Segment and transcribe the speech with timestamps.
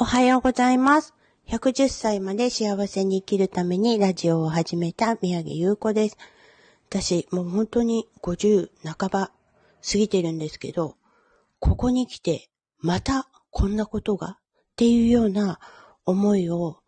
[0.00, 1.12] おはようございます。
[1.48, 6.16] 110歳まで幸せに生きるためにラジオを始めた宮城優子です。
[6.88, 9.32] 私、もう本当に50半ば
[9.82, 10.94] 過ぎてるんですけど、
[11.58, 12.48] ここに来て、
[12.78, 14.36] またこんなことがっ
[14.76, 15.58] ていうような
[16.04, 16.78] 思いを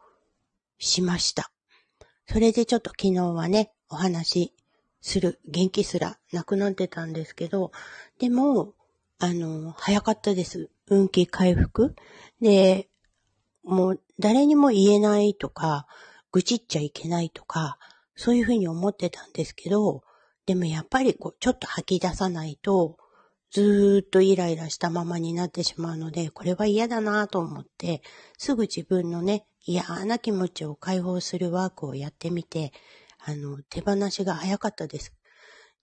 [0.79, 1.50] しました。
[2.29, 4.54] それでちょっと昨日はね、お話し
[5.00, 7.72] する元気すらなくなってたんですけど、
[8.20, 8.74] でも、
[9.18, 10.70] あの、早かったです。
[10.86, 11.96] 運気回復。
[12.40, 12.89] で、
[13.62, 15.87] もう誰にも言えないとか、
[16.32, 17.78] 愚痴っちゃいけないとか、
[18.14, 20.02] そういうふうに思ってたんですけど、
[20.46, 22.98] でもやっぱりこう、ちょっと吐き出さないと、
[23.50, 28.02] ずーっとイライラしたままになってしまうので、これは嫌だなと思って、
[28.38, 32.72] すぐ自分のね、嫌な気持ちを解放するワークをやってみて、
[33.19, 35.12] あの、手放しが早かったです。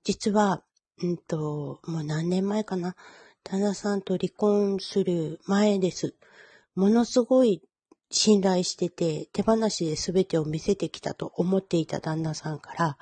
[0.04, 0.64] 実は、
[1.04, 2.96] うんと、もう何年前かな。
[3.44, 6.16] 旦那さんと離婚する前です。
[6.78, 7.64] ものすごい
[8.12, 12.98] 信頼してて、手放しで全てを見せてきたと思っていた旦那さんから、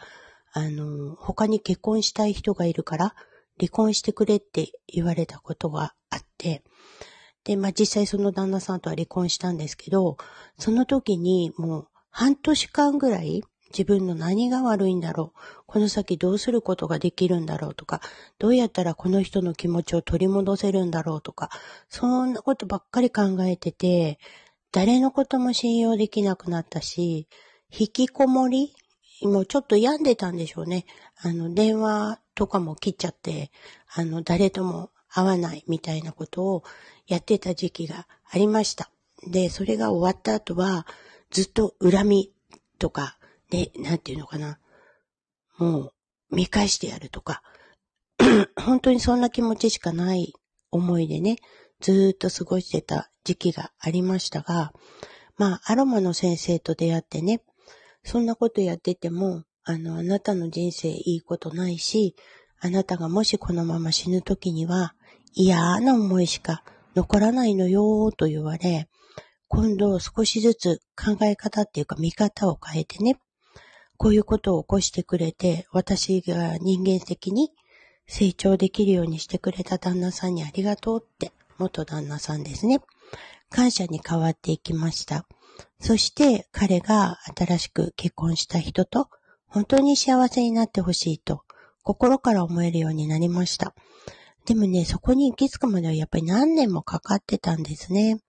[0.54, 3.16] あの、他に結婚したい人がいるから、
[3.60, 6.64] 離婚してくれって言われたことがあって、
[7.44, 10.16] で、まあ、実際その旦那さんとは離婚したんですけど、
[10.58, 13.44] その時にもう半年間ぐらい
[13.78, 18.02] 自分の何が悪いんだろう、この先どうすることができるんだろうとか、
[18.40, 21.50] どうやったらこの人の気持ちを取り戻せるんだろうとか、
[21.90, 24.20] そんなことばっかり考えてて、
[24.72, 27.28] 誰のことも信用できなくなったし、
[27.78, 28.74] 引きこもり
[29.22, 30.86] もうちょっと病んでたんでしょうね。
[31.22, 33.52] あの、電話とかも切っちゃって、
[33.94, 36.64] あの、誰とも会わないみたいなことを
[37.08, 38.90] やってた時期がありました。
[39.28, 40.86] で、それが終わった後は、
[41.32, 42.32] ずっと恨み
[42.80, 43.18] とか、
[43.50, 44.60] で、なんていうのかな。
[45.58, 45.92] も
[46.32, 47.42] う、見返してやるとか、
[48.58, 50.34] 本当にそんな気持ちしかない
[50.72, 51.38] 思いでね、
[51.80, 54.74] ずっと過ごしてた時期がありましたが、
[55.38, 57.42] まあ、アロマの先生と出会ってね、
[58.04, 62.16] そんなことやってても、あの、あなたの人生いいことないし、
[62.60, 64.96] あなたがもしこのまま死ぬ時には
[65.34, 66.64] 嫌な思いしか
[66.96, 68.88] 残らないのよと言われ、
[69.48, 73.20] 今度少しずつ考え方っていうか見方を変えてね、
[73.98, 77.52] こういうことを起こしてくれて、私が人間的に
[78.08, 82.80] 成長できるようにしてくれた旦那さんにありがとうって、元旦那さんですね。
[83.50, 85.26] 感謝に変わっていきました。
[85.80, 89.10] そして彼が新しく結婚した人と
[89.48, 91.44] 本当に幸せになってほしいと
[91.84, 93.74] 心から思えるようになりました。
[94.46, 98.20] でもね、そこに行き着くまではやっぱり何年もかかってたんですね。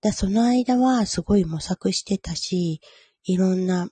[0.00, 2.80] だその間はすごい模索してたし、
[3.24, 3.88] いろんな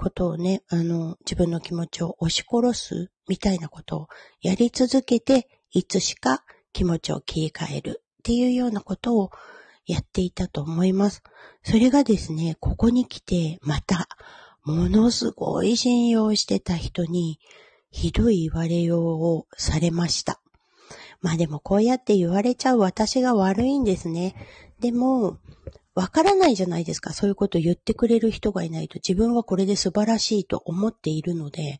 [0.00, 4.08] ことをね、あの、自分の気持ちを押し殺すみたいなことを
[4.40, 9.30] やり続けて、いつしか気持ちを切り替えるっていうようなことを
[9.84, 11.22] やっていたと思います。
[11.62, 14.08] それがですね、ここに来てまた、
[14.64, 17.38] ものすごい信用してた人に、
[17.90, 20.40] ひどい言われようをされました。
[21.20, 24.34] まあでもこうやって言われちゃう私が悪いんですね。
[24.80, 25.36] でも、
[26.00, 27.12] わからないじゃないですか。
[27.12, 31.78] そういうこと言ってくれる人がいないと自分はこれで素晴らしいと思っているので、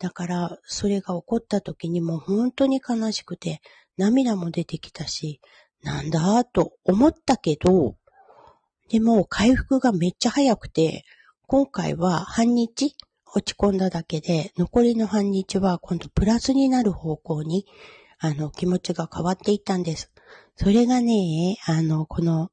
[0.00, 3.60] だからそれが起こった時にも本当に悲しくて
[3.96, 5.40] 涙も出てきたし、
[5.84, 7.94] なんだと思ったけど、
[8.88, 11.04] でも回復がめっちゃ早くて、
[11.46, 12.96] 今回は半日
[13.36, 17.66] 落ち込んだだけで、残りの半日は今度プラスになる方向に、
[18.18, 20.10] あの、気持ちが変わっていったんです。
[20.56, 22.50] それがね、あの、この、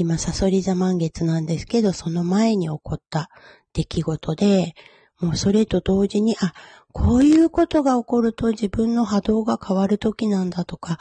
[0.00, 3.30] 今、サソリ座満月なんですけど、その前に起こった
[3.72, 4.74] 出来事で、
[5.20, 6.54] もうそれと同時に、あ、
[6.92, 11.00] こういうことが起こると自分の波動が変わる時なんだとか、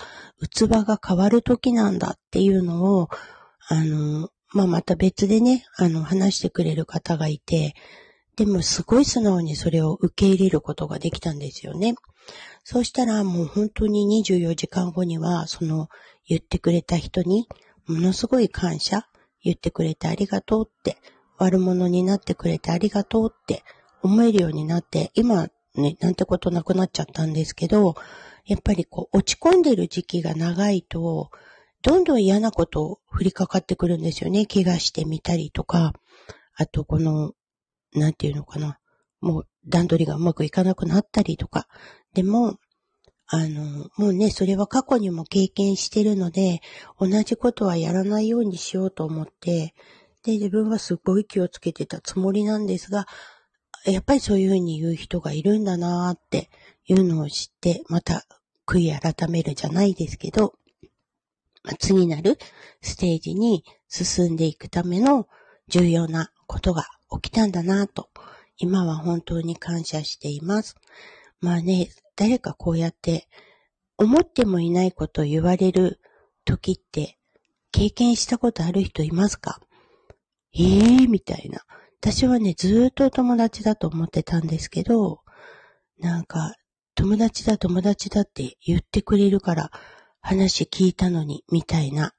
[0.50, 3.09] 器が変わる時なんだっていうのを、
[3.68, 7.75] あの、まあ、また別でね、あの、話してくれる方がいて、
[8.36, 11.94] でもすごい素直にそれを受け入れることができたんですよね。
[12.63, 15.88] そうしたらもう本当に24時間後には、その
[16.28, 17.47] 言ってくれた人に、
[17.88, 19.08] ものすごい感謝、
[19.44, 20.98] 言ってくれてありがとうって、
[21.38, 23.63] 悪者になってくれてありがとうって
[24.01, 27.95] 思えるようになって、今ね、なんてことなくなっちゃったんですけど、
[28.45, 31.30] やっぱりこう落ち込んでる時期が長いと、
[31.84, 34.45] どんどん嫌なことを降りかかってくるんですよね。
[34.45, 35.94] 怪我してみたりとか、
[36.56, 37.34] あとこの、
[37.94, 38.80] なんていうのかな。
[39.22, 41.68] もう段取りがうまくいかなくなったりとか。
[42.13, 42.57] でも、
[43.29, 46.62] あの、もうね、それは過去にも経験してるので、
[47.00, 49.74] 同じことはやらないようにしようと思って、
[50.24, 53.06] で、自分はすごい気をつけてたつもりなんですが、
[53.85, 56.50] やっぱりそういうふうに言う人がいるんだなーって
[56.85, 58.25] いうのを知って、また
[58.65, 60.53] 悔い改めるじゃないですけど、
[61.63, 62.38] まあ次なる
[62.81, 65.27] ステージに進んでいくための
[65.68, 66.85] 重要なことが
[67.21, 68.09] 起きたんだなと、
[68.57, 70.75] 今は本当に感謝しています。
[71.39, 73.30] まあね、誰かこうやって
[73.98, 76.02] 思ってもいないことを言われる
[76.44, 77.18] 時って
[77.72, 79.62] 経験したことある人いますか？
[80.54, 81.62] ええー、みたいな。
[82.00, 85.22] 私はね、ずっと友達だと思ってたんですけど、
[86.00, 86.56] なんか、
[86.96, 89.72] 友達だ友達だって言ってくれるから
[90.22, 92.13] 話聞いたのに、みたいな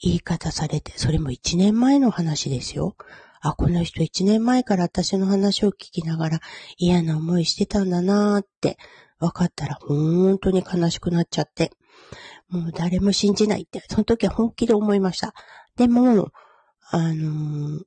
[0.00, 2.96] 言い方されて、それも一年前の話ですよ。
[3.40, 6.40] あ、この人一年前から私の話を聞きながら
[6.76, 8.78] 嫌な思いしてたんだなーって
[9.18, 11.72] 分かったら本当に悲しくなっちゃって、
[12.48, 15.34] もう誰も信じないって、その時は本気で思いました。
[15.76, 16.30] でも、
[16.90, 17.82] あのー、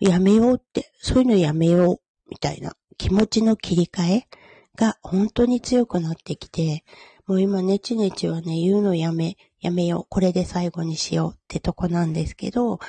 [0.00, 4.28] やめようって、そういうのやめよう、みたいな気持ちの切り替え
[4.76, 6.84] が本当に強くなってきて、
[7.26, 12.80] もう今ねちねちはね、言うのやめ、やめよう、これで最後にしようってとこなんですけど、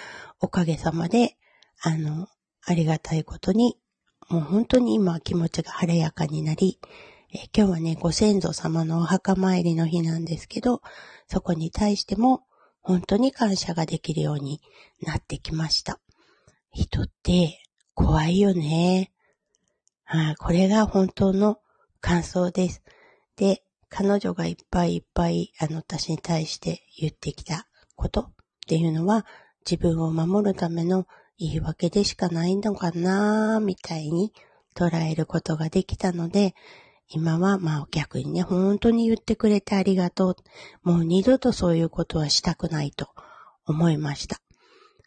[0.42, 1.38] おかげさまで、
[1.82, 2.28] あの、
[2.66, 3.78] ありがたいことに、
[4.30, 6.80] もう本当に今気持ちが晴れやかになり、
[7.56, 10.82] 今日はね、ご先祖様のお墓参りの日なんですけど、
[11.28, 12.44] そこに対しても
[12.82, 14.62] 本当に感謝ができるように
[15.02, 16.00] なってきました。
[16.72, 17.62] 人って
[17.94, 19.12] 怖いよね。
[20.04, 21.60] はい、これが本当の
[22.00, 22.84] 感想です。
[23.36, 28.34] で、彼女がいっぱいいっぱい、あの、私に対して言ってきたことっ
[28.68, 29.26] ていうのは、
[29.70, 34.32] 自分を守るための言い訳でしかないのかなみたいに
[34.76, 36.54] 捉えることができたので、
[37.08, 40.36] 今はまあ逆にね、本当に言ってくれてありがとう。
[40.90, 43.10] もう二度とそういうことはしたくないと
[43.66, 44.42] 思いました。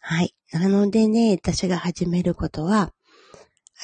[0.00, 0.34] はい。
[0.52, 2.92] なのでね、私が始めることは、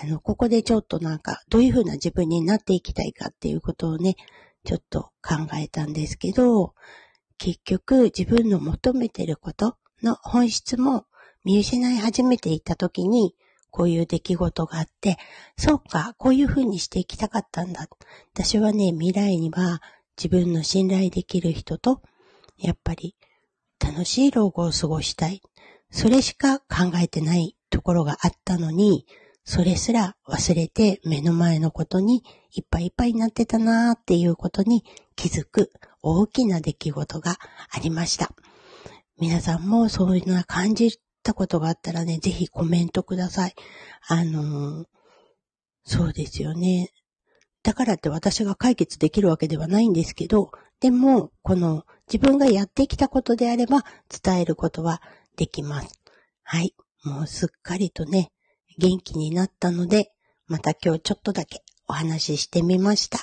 [0.03, 4.17] あの、ここでちょっとなんか、どういうふうな自分になっていきたいかっていうことをね、
[4.65, 6.75] ちょっと考えたんですけど、
[7.37, 11.05] 結局自分の求めてることの本質も
[11.45, 13.35] 見失い始めていた時に、
[13.75, 15.19] こういう出来事があって、
[15.59, 17.89] そうか、こういう風にしていきたかったんだ。
[18.33, 19.83] 私はね、未来には
[20.17, 22.01] 自分の信頼できる人と、
[22.57, 23.17] やっぱり
[23.81, 25.43] 楽しい老後を過ごしたい。
[25.91, 29.07] それしか考えてないところがあったのに、
[29.43, 32.23] それすら忘れて目の前のことに
[32.53, 34.85] いっぱいいっぱいになってたなーっていうことに
[35.17, 37.39] 気づく大きな出来事が
[37.71, 38.31] ありました。
[39.19, 43.55] 皆さんもそういうような感じったことがあったらね、ぜひコメントください。
[44.09, 44.87] あのー、
[45.85, 46.93] そうですよね。
[47.63, 50.51] だからって私が解決できるわけではないんですけど、
[50.81, 53.85] でも、この自分がやってきたことであれば
[54.23, 55.01] 伝えることは
[55.37, 56.03] できます。
[56.43, 56.75] はい。
[57.05, 58.31] もうすっかりとね、
[58.79, 60.13] 元気になったので、
[60.47, 63.21] また今日ちょっとだけお話ししてみました。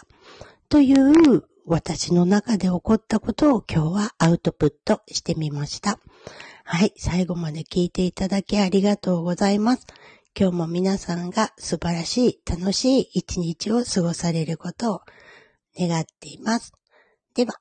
[0.69, 5.99] という私の中で起こったことを今日はアウトプットしてみました。
[6.73, 9.85] はい、最後まで聞いていただきありがとうございます。
[10.39, 15.01] 今日も皆さんが素晴らしい、楽しい一日を過ごされることを
[15.77, 16.71] 願っています。
[17.35, 17.55] では、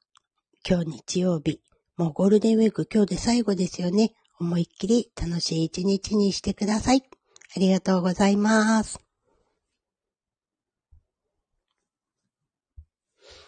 [0.65, 1.61] 今日日曜日、
[1.97, 4.13] もうゴールデンウィーク今日で最後ですよね。
[4.39, 7.03] 思いっきり楽しい一日にしてください。
[7.57, 9.10] ありがとうございます。